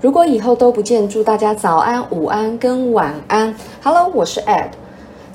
[0.00, 3.54] 如果以后都不见，祝大家早安、午安跟晚安。
[3.82, 4.70] Hello，我是 Ed。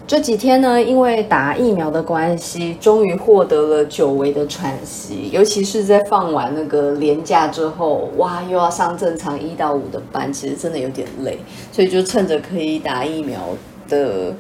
[0.08, 5.30] 这几天呢，因为打疫苗的关系，终于获得了久违的喘息。
[5.32, 11.38] 尤其是在放完那个年假之后，哇，又要上正常一到五的班，其实真的有点累。
[11.72, 13.40] 所以就趁着可以打疫苗
[13.88, 14.34] 的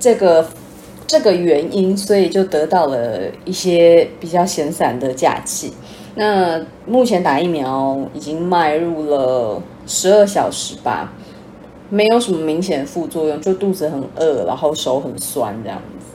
[0.00, 0.46] 这个
[1.06, 5.74] 这个原因，所以就得到了一些比较闲散的假期。
[6.14, 11.12] 那目前打疫苗已经迈入了十二小时吧，
[11.88, 16.06] 没有什么明显副作用，就肚子很饿，然后手很酸这样子。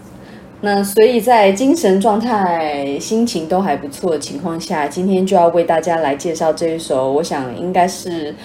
[0.62, 8.36] 那所以在精神状态、心情都还不错的情况下，今天就要为大家来介绍这一首，我想应该是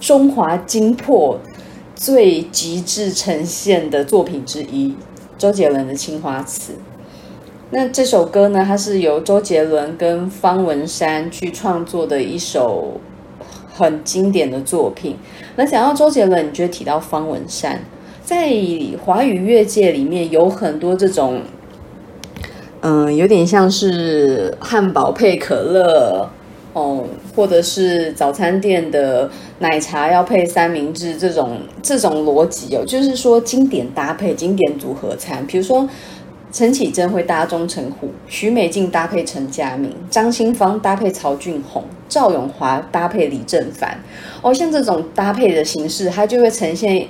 [0.00, 1.38] 中华精魄
[1.94, 4.94] 最极致呈现的作品之一——
[5.38, 6.72] 周杰伦的《青花瓷》。
[7.74, 13.00] 那这首歌呢，它是由周杰伦跟方文山去创作的一首
[13.72, 15.16] 很经典的作品。
[15.56, 17.80] 那讲到周杰伦，你觉得提到方文山，
[18.22, 18.52] 在
[19.02, 21.40] 华语乐界里面有很多这种，
[22.82, 26.28] 嗯，有点像是汉堡配可乐
[26.74, 35.88] 哦，或者是早餐店的奶茶要配三明治这种这种逻辑哦，就是说经典搭配、经典组合餐，比如说。
[36.52, 43.98] 陈绮贞会搭钟成虎，许美静搭配陈嘉明，张清芳搭配曹俊宏，赵永华搭配李正凡。
[44.42, 47.06] 哦，像这种搭配的形式，它就会呈现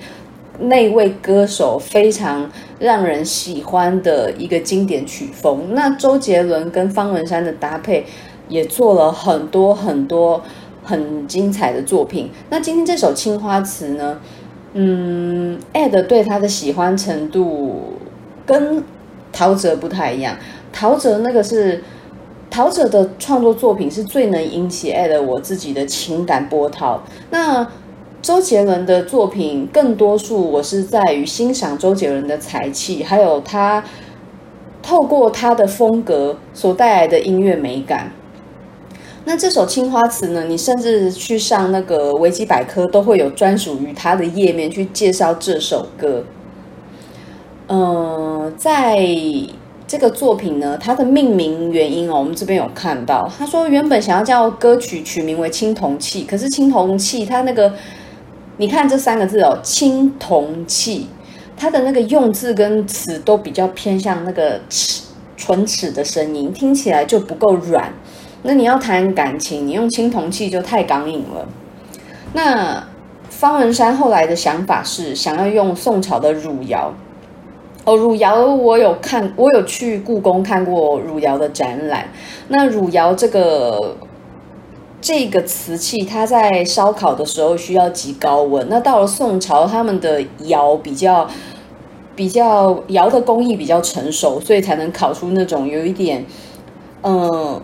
[0.60, 5.74] 那位歌手非常让人喜欢的一个经典曲风。
[5.74, 8.06] 那周杰伦跟方文山的搭配
[8.48, 10.40] 也做了很多很多
[10.84, 12.30] 很精彩的作品。
[12.48, 14.20] 那今天这首《青花瓷》呢？
[14.74, 17.94] 嗯，Ed 对他的喜欢程度
[18.46, 18.82] 跟
[19.33, 20.36] 陶喆不太一样，
[20.72, 21.83] 陶喆那个是
[22.50, 27.02] 陶喆的创作作品是最能引起爱的我自己的情感波涛。
[27.30, 27.66] 那
[28.20, 33.83] 周杰伦的作品更多数我是在于欣赏周杰伦的才气，还有他
[34.83, 38.12] 透过他的风格所带来的音乐美感。
[39.24, 46.24] 那这首《青花瓷》呢，你甚至去上那个维基百科都会有专属于他的页面去介绍这首歌。
[47.72, 49.00] 呃，在
[49.86, 57.72] 这个作品呢，它的命名原因哦，我们这边有看到，他说原本想要叫歌曲取名为《青铜器》，可是《青铜器》它那个，
[58.58, 61.00] 你看这三个字哦，《青铜器》，
[61.56, 65.05] 它的那个用字跟词都比较偏向那个齿
[65.38, 67.90] 唇齿的声音，听起来就不够软。
[68.42, 71.48] 那你要谈感情，你用青铜器就太刚硬了。
[72.34, 72.86] 那
[73.30, 76.92] 方文山后来的想法是想要用宋朝的汝窑。
[77.84, 82.06] 哦，汝窑我有看，我有去故宫看过汝窑的展览。
[82.46, 83.96] 那汝窑这个
[85.00, 88.68] 这个瓷器，它在烧烤的时候需要极高温。
[88.68, 91.26] 那到了宋朝，他们的窑比较
[92.14, 96.24] 比较窑的工艺比较成熟，所以才能烤出那种有一点
[97.02, 97.60] 嗯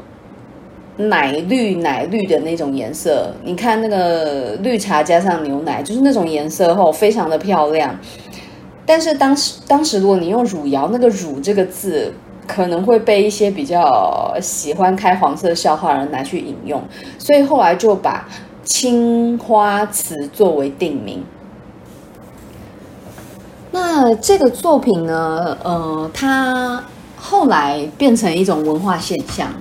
[0.97, 3.33] 奶绿奶绿的那种颜色。
[3.45, 7.97] 你看那个绿茶加上牛奶，就是那种颜色后，非常的漂亮。
[8.89, 12.11] 但是当时，当时如果你用汝窑，那个“汝”这个字
[12.47, 16.83] 可能会被一些比较喜欢开黄色笑话的人拿去引用，
[17.19, 18.27] 所以后来就把
[18.65, 21.23] “青花瓷”作为定名。
[23.71, 26.83] 那这个作品呢，呃，它
[27.19, 29.53] 后来变成一种文化现象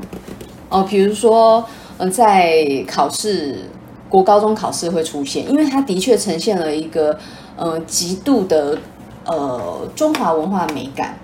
[0.69, 1.61] 哦，比如说，
[1.97, 3.57] 呃，在考试，
[4.07, 7.19] 国高中考试会出现，因为它的确呈现了一个
[7.57, 8.77] 呃极度的。
[9.27, 11.17] 呃，中华文化美感。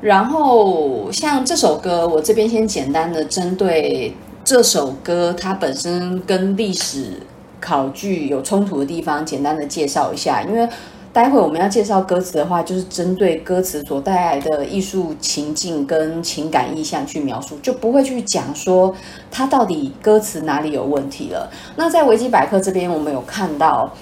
[0.00, 7.20] 然后像这首歌，我这边先简单的针对这首歌它本身跟历史
[7.60, 10.40] 考据有冲突的地方，简单的介绍一下。
[10.40, 10.66] 因为
[11.12, 18.94] 待会我们要介绍歌词的话，就是针对歌词所带来的艺术情境跟情感意象去描述，就不会去讲说
[19.30, 21.50] 它到底歌词哪里有问题了。
[21.76, 23.92] 那在维基百科这边，我们有看到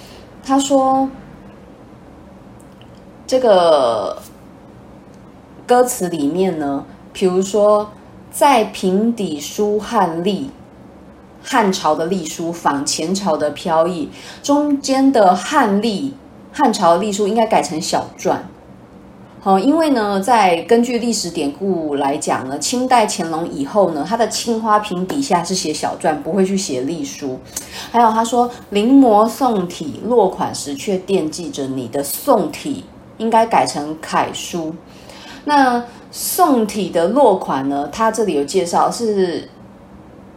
[0.45, 1.09] 他说。
[3.29, 4.17] 这个
[5.67, 6.83] 歌词里面呢，
[7.13, 7.91] 比如说
[8.31, 10.49] 在平底书汉隶，
[11.43, 14.09] 汉朝的隶书仿前朝的飘逸，
[14.41, 16.15] 中间的汉隶，
[16.51, 18.35] 汉朝的隶书应该改成小篆。
[19.41, 27.39] 好，因为呢，在根据历史典故来讲呢，清代乾隆以后呢，他的青花瓶底下是写小篆，不会去写隶书。
[27.91, 32.85] 还有他说临摹宋体落款时，却惦记着你的宋体。
[33.19, 34.73] 应该改成楷书。
[35.45, 37.87] 那宋体的落款呢？
[37.91, 39.47] 它这里有介绍是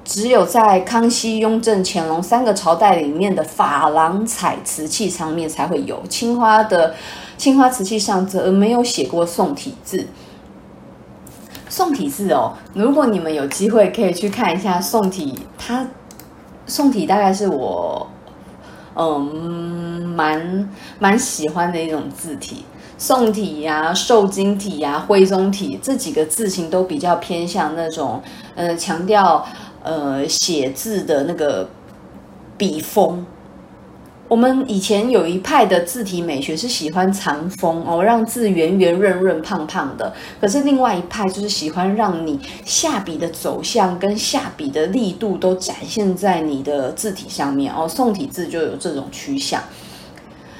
[0.05, 6.94] 只有在康熙、雍正、乾隆三个朝代里面的珐琅彩瓷器上面才会有，青花的
[7.38, 10.06] 青花瓷器上则没有写过宋体字。
[11.69, 15.87] 宋体字哦，如果你们有机会可以去看一下宋体，它
[16.67, 18.06] 宋体大概是我
[18.94, 20.69] 嗯蛮
[20.99, 22.64] 蛮喜欢的一种字体。
[23.02, 28.22] 宋体呀、瘦金体呀、啊、徽宗体这几个字形都比较偏向那种
[28.54, 29.44] 呃强调
[29.82, 31.69] 呃写字的那个
[32.56, 33.26] 笔锋。
[34.28, 40.14] 我们以前有一派的字体美学是喜欢藏锋哦，让字圆圆润润胖胖的。
[40.40, 47.88] 可是另外一派就是喜欢让你下笔的走向跟下笔的力度都展现在你的字体上面哦。
[47.88, 49.60] 宋体字就有这种趋向。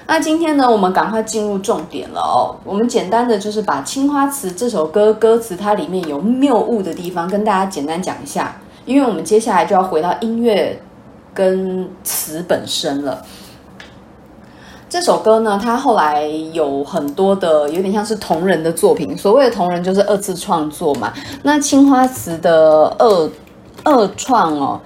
[0.07, 2.55] 那今天呢，我们赶快进入重点了哦。
[2.65, 10.81] 我们简单的就是把《青花瓷》这首歌歌词它里面有谬误的地方跟大家简单讲一下，因为我们接下来就要回到音乐
[11.33, 13.23] 跟词本身了。
[14.91, 19.17] 这首歌呢，它后来有很多的有点像是同人的作品。
[19.17, 21.11] 所谓的同人就是二次创作嘛。
[21.45, 23.31] 那青花瓷的二
[23.85, 24.79] 二创哦，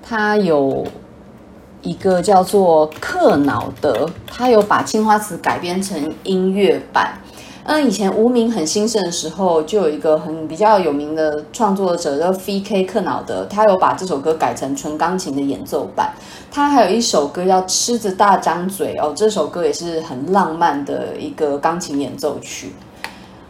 [0.00, 0.86] 它有
[1.84, 7.12] 一个叫做克瑙德，他有把青花瓷改编成音乐版。
[7.66, 12.84] 嗯，以前无名很兴盛的时候，就有一个很比较有名的创作者叫 V.K.
[12.84, 16.12] 克瑙德，他有把这首歌改成纯钢琴的演奏版。
[16.50, 22.74] 他还有一首歌叫《狮子大张嘴》哦，这首歌也是很浪漫的一个钢琴演奏曲。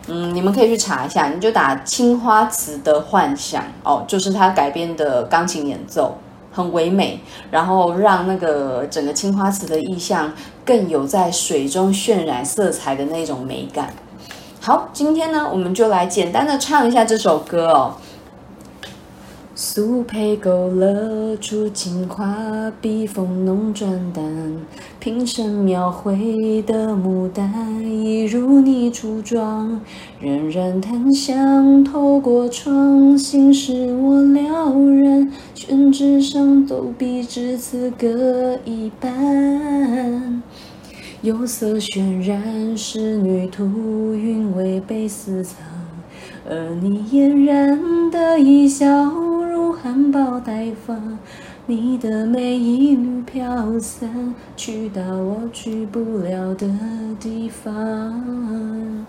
[0.06, 6.16] 嗯，你们可以去查一下，你就打青花瓷的幻想哦，就是他改编的钢琴演奏，
[6.54, 7.18] 很唯美，
[7.50, 10.32] 然后让那个整个青花瓷的意象
[10.64, 13.92] 更有在水中渲染色彩的那种美感。
[14.60, 17.94] 好，今天呢，我们就来简单的唱一下这首歌哦。
[19.66, 24.22] 素胚勾勒出青花，笔锋浓转淡，
[25.00, 29.80] 瓶身描绘的牡丹，一如你初妆。
[30.20, 35.32] 冉冉檀香透过窗，心事我了然。
[35.54, 40.42] 宣纸上都比至此各一半。
[41.22, 45.56] 釉色渲染仕女图，韵味被私藏，
[46.46, 49.10] 而你嫣然的一笑，
[49.72, 51.18] 含苞待放。
[51.66, 56.68] 你的美一缕飘散，去到我去不了的
[57.18, 59.06] 地方。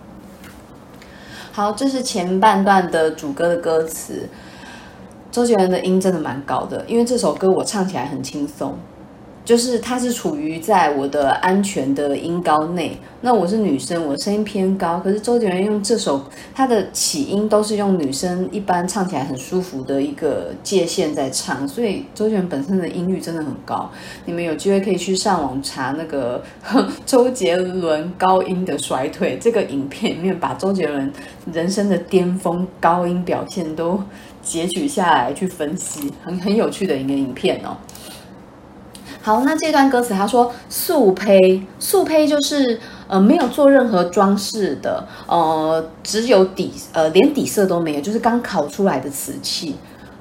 [1.52, 4.30] 好，这是前半段的主歌的歌词。
[5.32, 8.78] 周杰伦的音真的蛮高的，因为这首歌我唱起来很轻松。
[9.46, 16.20] 就是它是处于在我的安全的音高内，那我是女生，我声音偏高，可是周杰伦用这首，
[16.56, 23.88] 他的起音都是用女生一般唱起来很舒服的一个界限在唱，所以周杰伦本身的音域真的很高。
[24.26, 26.44] 你们有机会可以去上网查那个
[27.06, 31.14] 周杰伦高音的衰退这个影片里面，把周杰伦
[31.54, 34.02] 人生的巅峰高音表现都
[34.42, 37.78] 截取下来去分析，很很有趣的一个影片哦。
[39.26, 49.78] 好，那这段歌词他说素胚，素胚就是呃没有做任何装饰的，呃只有底呃连底色都没有，就是刚烤出来的瓷器，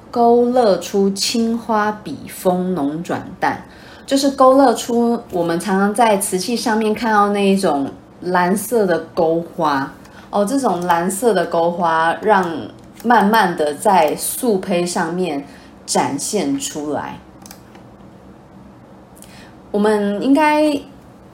[0.09, 3.63] 勾勒出青花笔锋浓转淡，
[4.07, 7.87] 就是勾勒出我们常常在瓷器上面看到那一种
[8.21, 9.93] 蓝色的勾花
[10.31, 12.43] 哦，这种蓝色的勾花让
[13.03, 15.45] 慢慢的在素胚上面
[15.85, 17.19] 展现出来。
[19.75, 20.73] 我们应该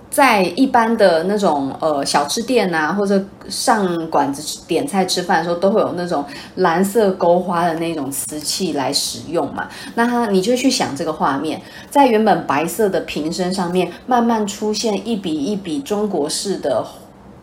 [0.09, 9.69] 在一般的那种呃小吃店啊，或者上馆子点菜吃饭的时候，都会有那种蓝色勾花的那种瓷器来使用嘛。
[9.93, 16.83] 那它你就去想这个画面，在原本白色的瓶身上面，慢慢出现一笔一笔中国式的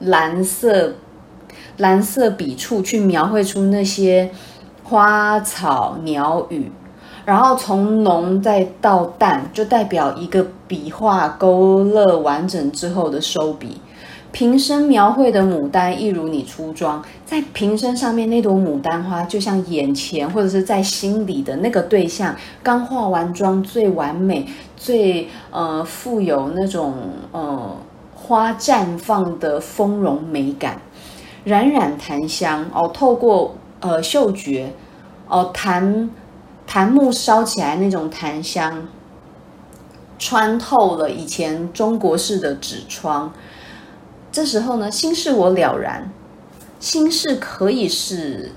[0.01, 0.95] 蓝色
[1.77, 4.29] 蓝色笔触，去描绘出那些
[4.83, 6.73] 花草鸟语。
[7.29, 13.79] 然后从浓再到淡，就代表一个笔画勾勒完整之后的收笔。
[14.33, 26.95] 瓶身描绘的牡丹，一如你初妆，在瓶身上面那朵牡丹花，就像眼前或者是在心里的那个对象，刚化完妆，最完美，最呃富有那种
[27.33, 27.77] 呃
[28.15, 30.81] 花绽放的丰容美感。
[31.45, 34.73] 冉冉檀香哦，透过呃嗅觉
[35.29, 36.09] 哦檀。
[36.69, 38.87] 檀木烧起来那种檀香，
[40.19, 43.33] 穿透了以前中国式的纸窗。
[44.31, 46.13] 这时候呢，心事我了然，
[46.79, 48.53] 心事可以是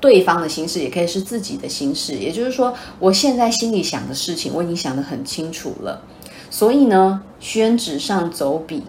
[0.00, 2.14] 对方的心事，也可以是自己的心事。
[2.14, 6.00] 也就是说，我现在心里想的事情，我已经想得很清楚了。
[6.48, 8.84] 所以呢，宣纸上走笔，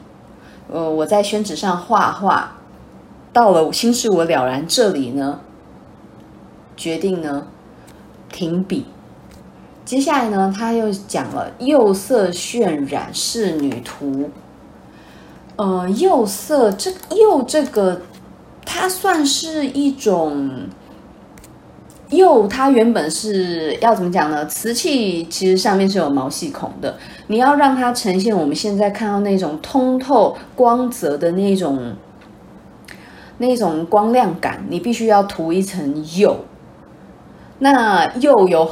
[0.71, 2.55] 呃，我在宣纸上画画，
[3.33, 5.41] 到了心事我了然这里呢，
[6.77, 7.47] 决定呢
[8.29, 8.85] 停笔。
[9.85, 14.29] 接下来呢，他又讲了釉色渲染仕女图。
[15.55, 18.01] 呃，釉色这釉这个，
[18.65, 20.67] 它算是一种
[22.09, 24.45] 釉，它原本是要怎么讲呢？
[24.45, 31.95] 瓷器其实上面是有毛细孔的，你要让它呈现我们现在看到那种通透光泽的那种
[33.39, 36.35] 那种光亮感，你必须要涂一层釉。
[37.59, 38.69] 那釉有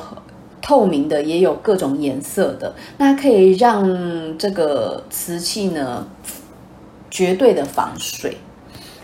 [0.61, 6.07] 透明的，也有各种颜色的，那可以让这个瓷器呢。
[7.11, 8.35] 绝对的防水。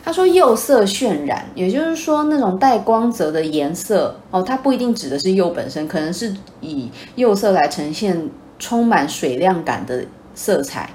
[0.03, 10.03] 他说釉色渲染，也就是说那种带光泽的颜色哦，它不一定指的是釉本身，可能是以釉色来呈现充满水亮感的
[10.35, 10.89] 色彩，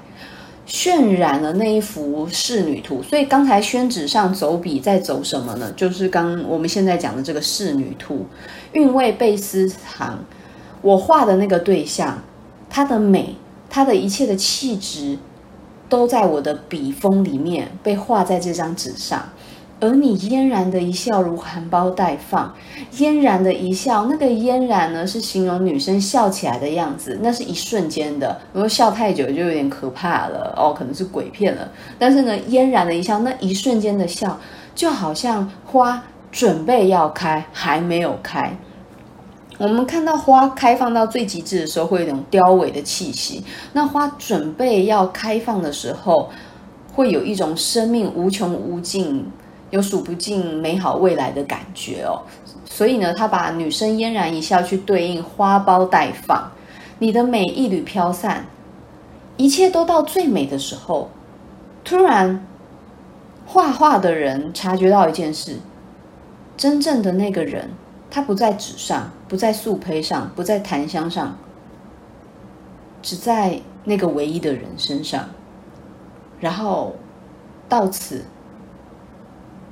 [0.67, 3.01] 渲染了那一幅仕女图。
[3.01, 5.73] 所以刚才宣纸上走笔在走什么呢？
[5.75, 8.27] 就是刚我们现在讲的这个仕女图，
[8.73, 10.19] 韵味被私藏。
[10.81, 12.21] 我画的那个对象，
[12.69, 13.35] 它的美，
[13.69, 15.17] 它的一切的气质。
[15.89, 19.23] 都在我的笔锋里面被画在这张纸上，
[19.79, 22.53] 而你嫣然的一笑如含苞待放，
[22.91, 31.71] 嫣然的一笑，那个嫣然呢是形容女生笑起来的样子，那是一瞬间的，如果笑太久就有点可怕了哦，可能是鬼片了。
[31.97, 34.37] 但是呢，嫣然的一笑，那一瞬间的笑，
[34.75, 38.57] 就好像花准备要开，还没有开。
[39.57, 43.43] 我们看到花开放到最极致的时候，会有一种凋萎的气息。
[43.73, 46.29] 那花准备要开放的时候，
[46.93, 49.25] 会有一种生命无穷无尽、
[49.71, 52.21] 有数不尽美好未来的感觉哦。
[52.65, 56.51] 所以呢，他把女生嫣然一笑去对应花苞待放，
[56.99, 58.45] 你的美一缕飘散，
[59.37, 61.09] 一切都到最美的时候，
[61.83, 62.45] 突然，
[63.47, 65.57] 画画的人察觉到一件事：
[66.57, 67.69] 真正的那个人。
[68.09, 71.37] 他不在纸上，不在素胚上，不在檀香上，
[73.01, 75.25] 只在那个唯一的人身上。
[76.39, 76.95] 然后
[77.67, 78.23] 到此，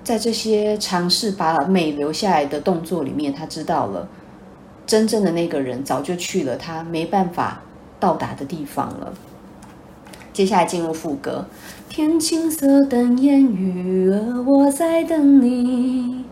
[0.03, 4.05] 在这些尝试把美留下来的动作里面，他知道了
[4.85, 7.61] 真正的那个人早就去了他没办法
[8.01, 9.13] 到达的地方了。
[10.33, 11.45] 接下来进入副歌：
[11.87, 16.25] 天青色等烟雨，而我在等你。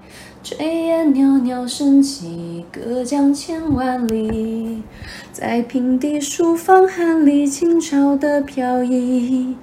[0.44, 4.84] 炊烟袅袅升起，隔江千万里，
[5.32, 9.56] 在平地书房寒里，清朝的飘逸。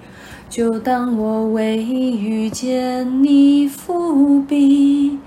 [0.48, 5.18] 就当我为遇见你伏笔。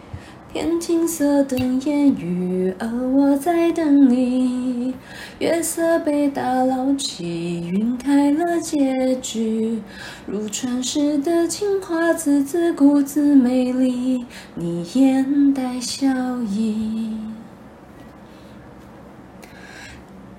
[0.54, 4.94] 天青色等烟雨，而我在等你。
[5.40, 9.82] 月色被打捞起，晕开了结局。
[10.28, 14.28] 如传世的青花瓷，自顾自美丽。
[14.54, 16.08] 你眼带笑
[16.44, 17.18] 意。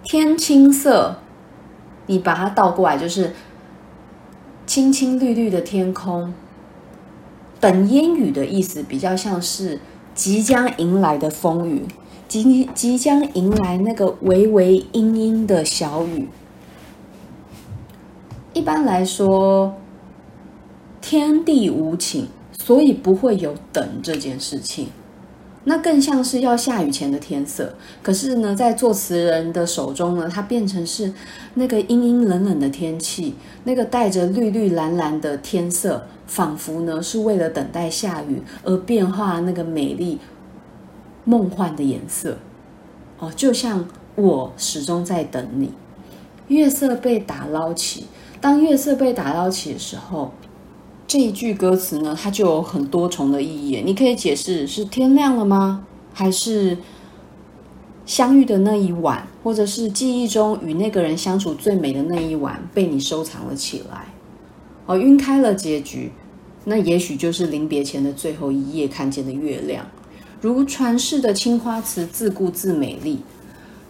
[0.04, 1.16] 天青色，
[2.06, 3.32] 你把它倒过来，就是
[4.64, 6.32] 青青绿绿的天空。
[7.58, 9.80] 等烟雨的意思，比较像是。
[10.14, 11.82] 即将迎来的风雨，
[12.28, 16.28] 即即将迎来那个微微阴阴的小雨。
[18.52, 19.74] 一般来说，
[21.00, 24.86] 天地无情，所以不会有等这件事情。
[25.64, 27.74] 那更像是要下雨前的天色。
[28.02, 31.12] 可是呢，在作词人的手中呢，它变成是
[31.54, 36.06] 那个阴阴冷冷的天气，那个带着绿绿蓝蓝的天色。
[36.26, 40.18] 仿佛呢是为了等待下雨而变化那个美丽
[41.24, 42.38] 梦幻的颜色
[43.18, 45.70] 哦，就像我始终在等你。
[46.48, 48.06] 月色被打捞起，
[48.40, 50.32] 当月色被打捞起的时候，
[51.06, 53.82] 这一句歌词呢，它就有很多重的意义。
[53.84, 55.84] 你可以解释是天亮了吗？
[56.12, 56.78] 还是
[58.06, 64.06] 相遇的那一晚，或者是记忆中与那个人相处最美的那一晚被你收藏了起来？
[64.86, 66.12] 哦，晕开了结局，
[66.64, 69.86] 那也许就是临别前的最后一夜看见的月亮。
[70.40, 73.20] 如传世的青花瓷，自顾自美丽。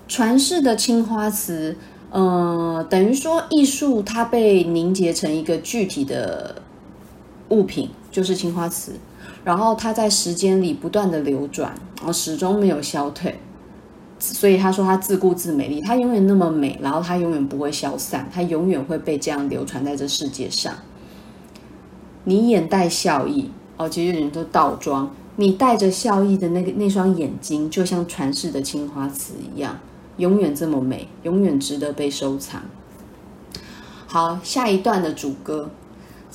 [0.07, 1.77] 传世的青花瓷，
[2.11, 6.63] 呃，等于说艺术它被凝结成一个具体的
[7.49, 8.93] 物品，就是青花瓷。
[9.45, 13.39] 然后它在时间里不断的流转，然后始终没有消退。
[14.19, 20.73] 所以他说他自顾自美丽，他永远那么美，然后他永远不会消散，他永远会被这样流传在这世界上。
[22.23, 29.79] 你眼带笑意哦，其实人都倒装，你带着笑意的那个那双眼睛，就像传世的青花瓷一样，
[30.17, 32.63] 永远这么美，永远值得被收藏。
[34.07, 35.71] 好，下一段的主歌。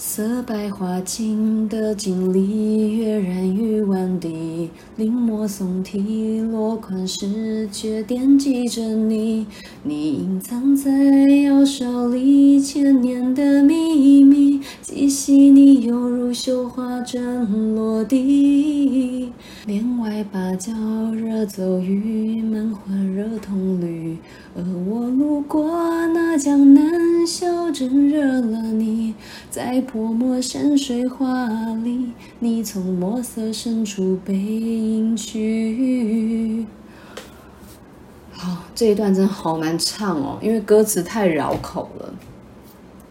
[0.02, 9.46] 色白花青的锦鲤，跃然于碗底，临摹宋体，落款时却惦记着你。
[9.90, 19.32] 你隐藏在窑烧里千年的秘密，既细腻犹如绣花针落地。
[19.66, 20.72] 帘外芭蕉
[21.16, 24.16] 惹骤雨，门环惹铜绿。
[24.56, 25.66] 而我路过
[26.14, 29.16] 那江南小镇，惹了你，
[29.50, 31.48] 在泼墨山水画
[31.84, 36.68] 里，你从墨色深处背影去。
[38.42, 42.14] 好，这一段真的好难唱哦，因为歌词太绕口了，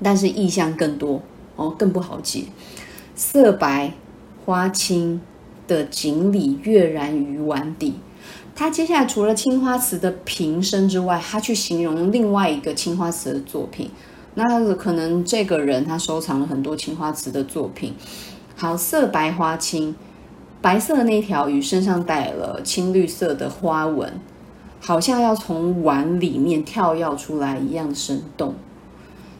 [0.03, 1.21] 但是意象更多
[1.55, 2.45] 哦，更不好解。
[3.15, 3.93] 色白
[4.47, 5.21] 花青
[5.67, 7.97] 的锦鲤跃然于碗底。
[8.57, 13.91] 他接下来除了青花瓷的瓶身之外，他去形容另外一个青花瓷的作品。
[14.33, 17.95] 那可能这个人他收藏了很多青花瓷的作品。
[18.57, 19.95] 好，色白花青，
[20.63, 24.11] 白色的那条鱼身上带了青绿色的花纹，
[24.81, 28.55] 好像要从碗里面跳跃出来一样生动。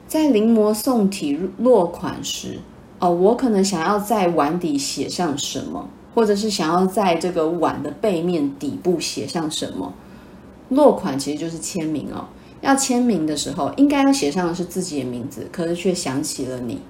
[0.07, 2.61] 在临摹宋体落款时，
[2.99, 5.89] 哦，我可能想要在碗底写上什么。
[6.15, 9.95] 或者是想要在这个碗的背面底部写上什么，
[10.71, 12.25] 落款其实就是签名哦。
[12.61, 16.81] 要签名的时候，应该要写上的是自己的名字，可是却想起了你。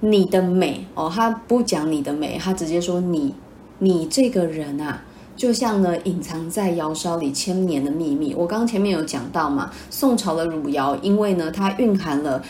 [0.00, 3.34] 你的美哦，他不讲你的美，他直接说你，
[3.80, 5.04] 你这个人啊，
[5.38, 8.34] 就像呢隐藏在窑烧里千年的秘密。
[8.34, 12.42] 我刚刚前面有讲到嘛，宋朝的汝窑，因为呢它蕴含了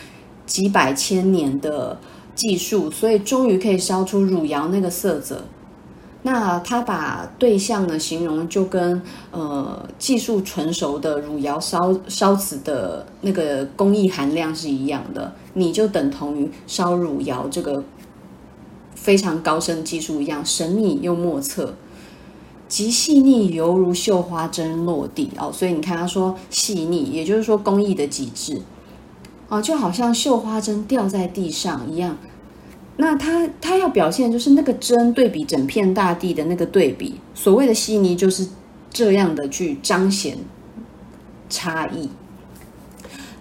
[0.44, 1.96] 几百千年的。
[2.38, 5.42] 技术，所以终于可以烧出汝窑那个色泽。
[6.22, 9.02] 那他把对象呢形容就跟
[9.32, 17.82] 呃技术纯熟的汝窑烧烧瓷的那个工艺含量是一样的，你就等同于烧汝窑这个
[18.94, 21.74] 非常高深技术一样神秘又莫测，
[22.68, 25.50] 极细腻犹如绣花针落地哦。
[25.52, 28.60] 所以你看他说细腻，也就是说工艺的极致。
[29.48, 32.18] 哦，就好像绣花针掉在地上一样。
[32.98, 38.46] 那他他要表现就是那个针对比整片大地的那个对比，所谓的细腻就是
[38.90, 40.36] 这样的去彰显
[41.48, 42.10] 差异。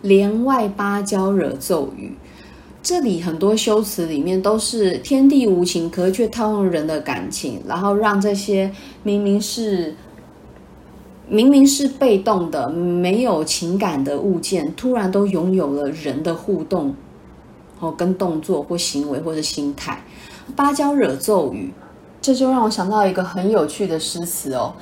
[0.04, 2.16] 帘外芭蕉惹骤雨，
[2.88, 8.72] 这里很多修辞里面都是天地无情，可是却套用人的感情，然后让这些
[9.04, 9.94] 明明是。
[11.28, 16.96] 明明是被动的、没有情感的物件，突然都拥有了人的互动，
[17.82, 20.02] 哦，跟动作或行为或者心态。
[20.56, 21.74] 芭蕉惹骤雨，
[22.22, 24.74] 这就让我想到一个很有趣的诗词哦。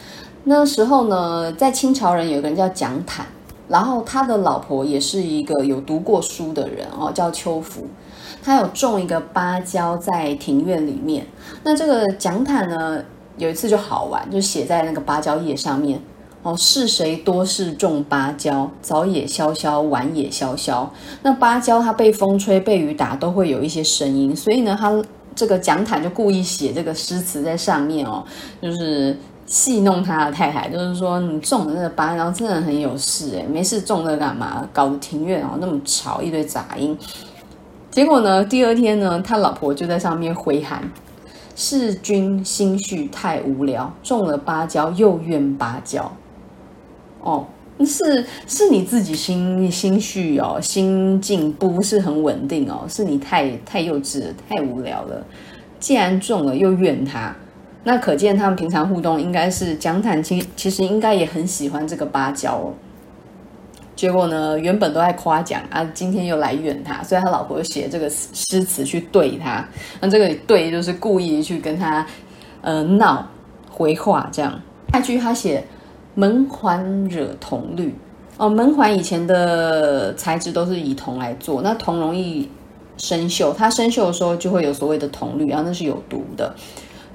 [0.43, 3.25] 那时候呢，在清朝人有个人叫蒋坦，
[3.67, 7.87] 然后他的老婆也是一个有读过书的人哦，叫秋芙。
[8.43, 11.25] 他有种一个芭蕉在庭院里面。
[11.63, 13.03] 那这个蒋坦呢，
[13.37, 15.99] 有一次就好玩，就写在那个芭蕉叶上面。
[16.43, 18.69] 哦，是谁多事种芭蕉？
[18.79, 20.87] 早也萧萧，晚也萧萧。
[21.23, 24.35] 那芭蕉它被风吹、被雨打，都会有一些声音。
[24.35, 28.23] 所以呢，他这个蒋坦就故意写这个诗词在上面哦，
[28.61, 34.67] 就是戏弄他的太太，就是说你种的那个芭蕉真的很有事诶，没事种那干嘛？
[34.73, 36.97] 搞得庭院哦那么吵，一堆杂音。
[37.91, 40.91] 结果呢，第二天呢，他老婆就在上面回函：
[41.55, 46.11] 是君心绪太无聊，种了芭蕉又怨芭蕉。
[47.21, 47.45] 哦，
[47.85, 55.23] 是是你自己心心绪哦，心境不是很稳定哦，是你太太幼稚了，太无聊了。
[55.79, 57.33] 既然种了又怨他，
[57.85, 62.73] 那可见他们平常互动应该是蒋坦其其实应该也很喜欢这个芭蕉哦。
[63.95, 69.65] 结果呢，原本都在夸奖啊，今天又来怨他，所以他老婆写这个诗词去对他。
[70.01, 72.05] 那这个对就是故意去跟他
[72.59, 73.25] 呃闹
[73.71, 74.59] 回话这样。
[74.91, 75.63] 下句他写。
[76.17, 77.93] 门环惹铜绿
[78.37, 82.49] 哦，门环以前的材质都是以铜来做，那铜容易
[82.95, 86.55] 生锈，它生锈的时候就会有所谓的铜绿，然后那是有毒的。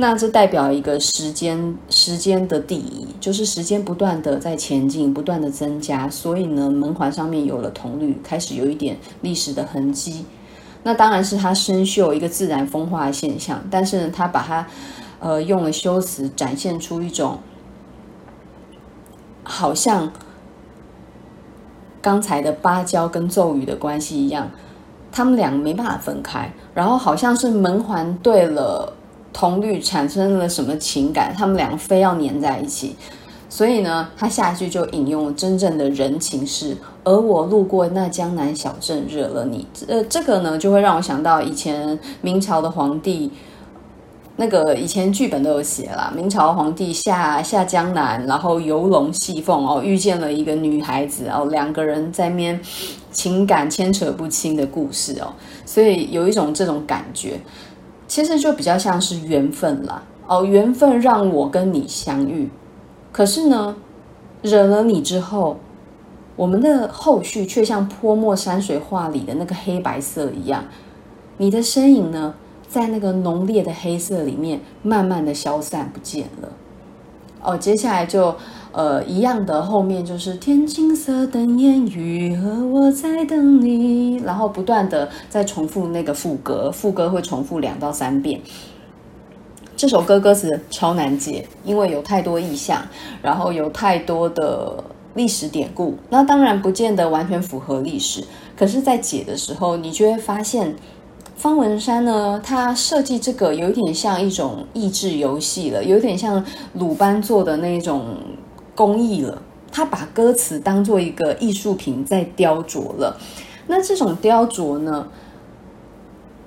[0.01, 10.25] 那这代表一个时间时间的递移，就是时间不断的在前进，不断的增加，所以呢，门环上面有了铜绿，开始有一点历史的痕迹。
[10.85, 14.67] 那当然是它生锈一个自然风化的现象，但是呢，它把它
[15.19, 17.39] 呃用了修辞展现出一种。
[19.45, 20.11] 好像
[22.01, 24.49] 刚才的芭蕉跟骤雨的关系一样，
[25.13, 26.51] 他们两个没办法分开。
[26.73, 28.95] 然后好像是门环对了
[29.33, 32.97] 同绿产生了什么情感，他们两个非要粘在一起。
[33.49, 39.67] 所以呢，他下一句就引用了真正的人情事，而我路过那江南小镇，惹了你。
[39.89, 43.29] 呃，这个呢，就会让我想到以前明朝的皇帝，
[44.37, 52.61] 那个以前剧本都有写啦，明朝皇帝下下江南，然后游龙戏凤哦，遇见了一个女孩子哦，两个人在面
[53.11, 55.35] 情感牵扯不清的故事哦，
[55.67, 57.41] 所以有一种这种感觉，
[58.11, 62.51] 其实就比较像是缘分啦哦，缘分让我跟你相遇。
[63.13, 63.77] 可是呢，
[64.43, 65.61] 惹了你之后，
[66.35, 70.65] 我们的后续却像泼墨山水画里的那个黑白色一样，
[71.37, 72.35] 你的身影呢，
[72.69, 76.49] 在那个浓烈的黑色里面，慢慢的消散不见了。
[77.41, 78.35] 哦，接下来就
[78.73, 88.41] 呃一样的，后面就是天青色等烟雨，而我在等你，然后不断的在重复那个副歌，副歌会重复两到三遍。
[89.77, 92.83] 这首歌歌词超难解，因为有太多意象，
[93.23, 95.97] 然后有太多的历史典故。
[96.11, 98.23] 那当然不见得完全符合历史，
[98.55, 100.77] 可是，在解的时候，你就会发现，
[101.35, 108.05] 方文山呢，他设计这个有点像一种益智游戏了，有点像鲁班做的那种
[108.75, 109.43] 工艺了。
[109.73, 113.17] 他把歌词当做一个艺术品在雕琢了。
[113.67, 115.07] 那这种雕琢呢，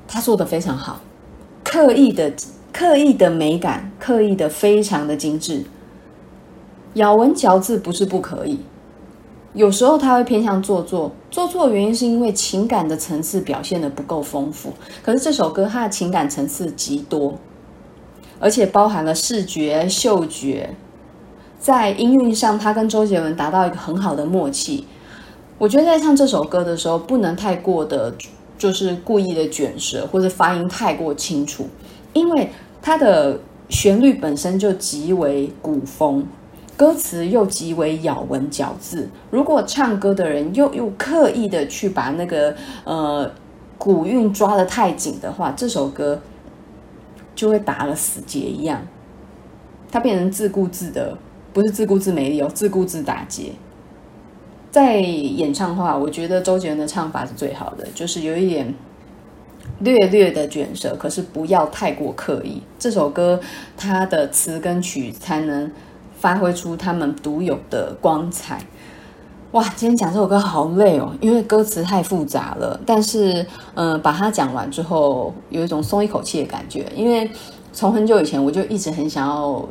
[0.08, 1.02] 他做得非常好，
[1.64, 2.34] 刻意的。
[2.74, 5.64] 刻意的美感，刻意的非常的精致。
[6.96, 8.62] 咬文嚼字不是不可以，
[9.54, 11.12] 有时候他会偏向做作。
[11.30, 14.74] 做作的原因是因为情感的层次表现得不够丰富。
[15.04, 17.36] 可是这首歌它的情感层次极多，
[18.40, 20.76] 而且包含了视觉、嗅觉，
[21.64, 24.86] 在音韵上，他跟周杰伦达到一个很好的默契。
[25.58, 28.14] 我觉得在唱这首歌的时候，不能太过的，
[28.58, 31.66] 就是故意的卷舌，或者发音太过清楚。
[32.12, 32.50] 因为
[32.82, 36.28] 它的旋律本身就极为古风，
[36.76, 39.10] 歌词又极为咬文嚼字。
[39.32, 43.32] 如果唱歌的人又又刻意的去把那个呃
[43.78, 46.20] 古韵抓得太紧的话，这首歌
[47.34, 48.86] 就会打了死结一样，
[49.90, 51.18] 它变成自顾自的，
[51.54, 53.52] 不是自顾自没力哦，自顾自打结。
[54.72, 58.74] 在演唱的话，我觉得周杰伦的唱法是最好的，就是有一点。
[59.80, 62.62] 略略的卷舌，可是不要太过刻意。
[62.78, 63.40] 这首歌
[63.78, 65.72] 它的词跟曲才能
[66.18, 68.60] 发挥出他们独有的光彩。
[69.52, 72.80] 哇，今天讲这首歌好累哦，因为歌词太复杂了。
[72.86, 76.86] 但是，嗯、把它讲完之后，有一种松一口气的感觉。
[76.96, 77.30] 因为
[77.72, 79.68] 从很久以前我就一直很想要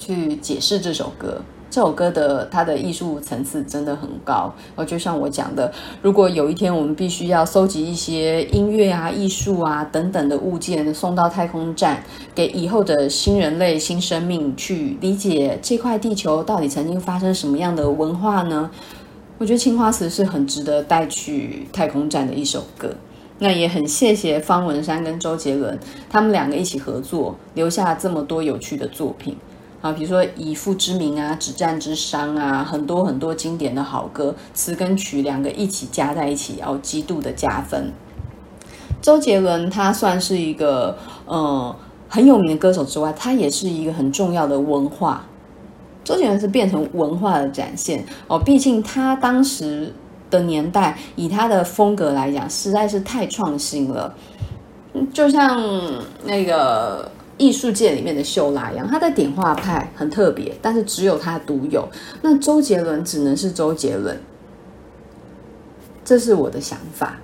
[0.00, 1.40] 去解释这首歌。
[1.70, 12.02] 这首歌的它的艺术层次真的很高，哦，就像我讲的，如果有一天我们必须要搜集一些音乐啊、艺术啊等等的物件送到太空站，
[12.34, 18.68] 给以后的新人类、新生命去理解这块地球到底曾经发生什么样的文化呢？
[19.38, 22.92] 我觉得《青花瓷》是很值得带去太空站的一首歌。
[23.38, 25.78] 那也很谢谢方文山跟周杰伦，
[26.10, 29.36] 他们两个一起合作，留下这么多有趣的作品。
[29.80, 37.90] 啊，比如说以父之名啊，止战之殤啊，很多很多经典的好歌，词跟曲两个一起加在一起，然后极度的加分。
[39.00, 41.74] 周杰伦他算是一个呃
[42.10, 45.24] 很有名的歌手之外，他也是一个很重要的文化。
[46.04, 49.94] 周杰伦是变成文化的展现哦，毕竟他当时
[50.28, 54.14] 的年代，以他的风格来讲，实在是太创新了，
[55.14, 55.58] 就像
[56.24, 57.10] 那个。
[57.40, 61.88] 艺术界里面的秀拉一样，他在点画派很特别，但是只有他独有。
[62.20, 64.20] 那周杰伦只能是周杰伦，
[66.04, 67.18] 这是我的想法。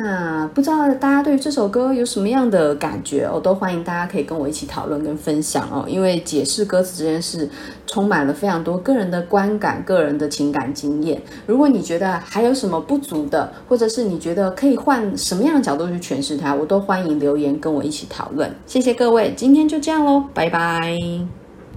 [0.00, 3.40] 那不知道大家对于这首歌有什么样的感觉哦？
[3.40, 5.84] 都欢迎大家可以跟我一起讨论跟分享哦。
[5.88, 7.50] 因为解释歌词这件事
[7.84, 11.20] 充满了非常多个人的观感、个人的情感经验。
[11.46, 18.48] 如果你觉得还有什么不足的，或者是你觉得可以换什么样的角度去诠释它，我都欢迎留言跟我一起讨论。
[18.66, 20.96] 谢谢各位，今天就这样喽，拜拜。